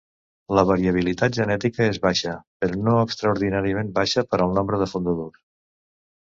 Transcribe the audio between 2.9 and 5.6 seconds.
extraordinàriament baixa per al nombre de fundadors.